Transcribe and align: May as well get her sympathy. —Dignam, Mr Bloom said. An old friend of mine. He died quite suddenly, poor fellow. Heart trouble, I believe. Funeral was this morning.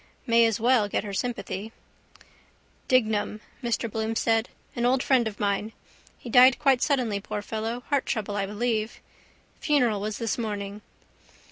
May 0.25 0.47
as 0.47 0.59
well 0.59 0.87
get 0.89 1.03
her 1.03 1.13
sympathy. 1.13 1.71
—Dignam, 2.87 3.39
Mr 3.63 3.87
Bloom 3.87 4.15
said. 4.15 4.49
An 4.75 4.83
old 4.83 5.03
friend 5.03 5.27
of 5.27 5.39
mine. 5.39 5.73
He 6.17 6.27
died 6.27 6.57
quite 6.57 6.81
suddenly, 6.81 7.19
poor 7.19 7.43
fellow. 7.43 7.81
Heart 7.89 8.07
trouble, 8.07 8.35
I 8.35 8.47
believe. 8.47 8.99
Funeral 9.59 10.01
was 10.01 10.17
this 10.17 10.39
morning. 10.39 10.81